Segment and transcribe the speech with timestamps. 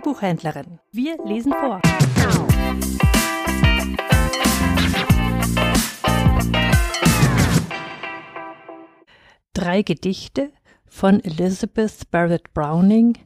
[0.00, 0.78] Buchhändlerin.
[0.90, 1.80] Wir lesen vor.
[9.54, 10.50] Drei Gedichte
[10.86, 13.18] von Elizabeth Barrett Browning,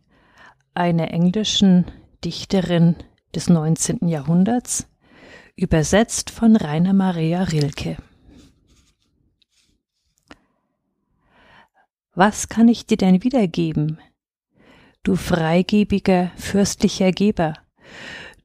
[0.75, 1.87] einer englischen
[2.25, 2.97] Dichterin
[3.35, 4.09] des 19.
[4.09, 4.87] Jahrhunderts,
[5.57, 7.97] übersetzt von Rainer Maria Rilke.
[12.15, 13.99] Was kann ich dir denn wiedergeben,
[15.07, 17.55] du freigebiger, fürstlicher Geber,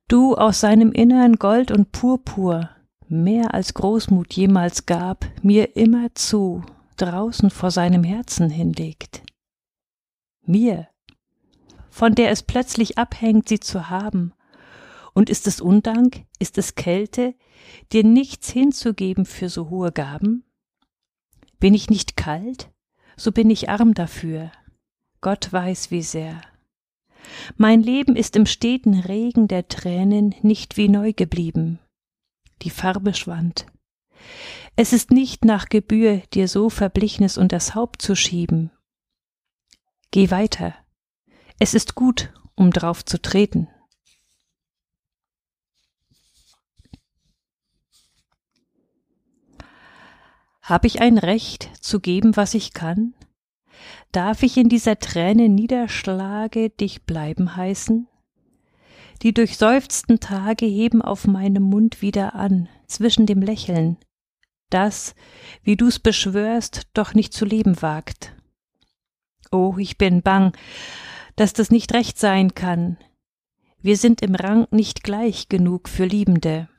[0.07, 2.69] du aus seinem Innern Gold und Purpur,
[3.07, 6.63] mehr als Großmut jemals gab, mir immer zu,
[6.97, 9.23] draußen vor seinem Herzen hinlegt.
[10.45, 10.87] Mir,
[11.89, 14.33] von der es plötzlich abhängt, sie zu haben,
[15.13, 17.33] und ist es Undank, ist es Kälte,
[17.91, 20.45] dir nichts hinzugeben für so hohe Gaben?
[21.59, 22.69] Bin ich nicht kalt,
[23.17, 24.51] so bin ich arm dafür.
[25.21, 26.41] Gott weiß wie sehr.
[27.57, 31.79] Mein Leben ist im steten Regen der Tränen nicht wie neu geblieben.
[32.61, 33.65] Die Farbe schwand.
[34.75, 38.71] Es ist nicht nach Gebühr, dir so Verblichnes das Haupt zu schieben.
[40.11, 40.75] Geh weiter.
[41.59, 43.67] Es ist gut, um drauf zu treten.
[50.61, 53.13] Hab ich ein Recht zu geben, was ich kann?
[54.11, 58.07] Darf ich in dieser Träne Niederschlage dich bleiben heißen?
[59.21, 63.97] Die durchseufzten Tage heben auf meinem Mund wieder an, zwischen dem Lächeln,
[64.71, 65.13] das,
[65.63, 68.35] wie du's beschwörst, doch nicht zu leben wagt.
[69.51, 70.53] Oh, ich bin bang,
[71.35, 72.97] dass das nicht recht sein kann.
[73.81, 76.69] Wir sind im Rang nicht gleich genug für Liebende.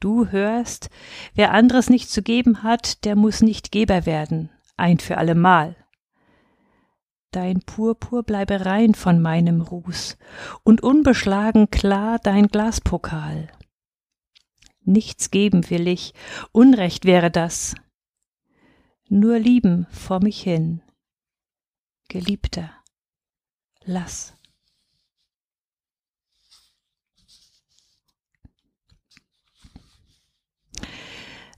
[0.00, 0.90] Du hörst,
[1.34, 5.76] wer anderes nicht zu geben hat, der muss nicht Geber werden, ein für allemal.
[7.30, 10.16] Dein Purpur bleibe rein von meinem Ruß
[10.62, 13.48] und unbeschlagen klar dein Glaspokal.
[14.84, 16.14] Nichts geben will ich,
[16.52, 17.74] Unrecht wäre das.
[19.08, 20.80] Nur lieben vor mich hin.
[22.08, 22.70] Geliebter,
[23.84, 24.35] lass.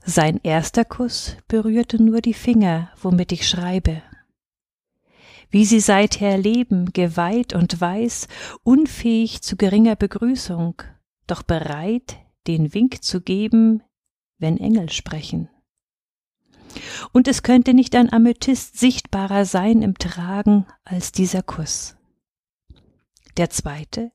[0.09, 4.01] Sein erster Kuss berührte nur die Finger, womit ich schreibe.
[5.51, 8.27] Wie sie seither leben, geweiht und weiß,
[8.63, 10.81] unfähig zu geringer Begrüßung,
[11.27, 12.17] doch bereit,
[12.47, 13.83] den Wink zu geben,
[14.39, 15.47] wenn Engel sprechen.
[17.13, 21.97] Und es könnte nicht ein Amethyst sichtbarer sein im Tragen als dieser Kuss.
[23.37, 24.11] Der zweite,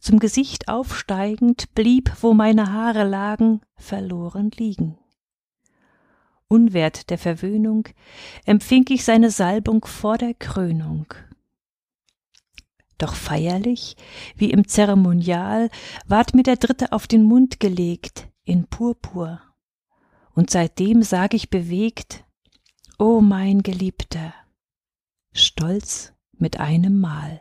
[0.00, 4.98] zum Gesicht aufsteigend, blieb, wo meine Haare lagen, verloren liegen
[6.48, 7.88] unwert der Verwöhnung,
[8.44, 11.06] empfing ich seine Salbung vor der Krönung.
[12.96, 13.96] Doch feierlich,
[14.34, 15.70] wie im Zeremonial,
[16.06, 19.40] ward mir der Dritte auf den Mund gelegt, in Purpur.
[20.34, 22.24] Und seitdem sag ich bewegt,
[22.98, 24.34] O mein Geliebter,
[25.32, 27.40] stolz mit einem Mal.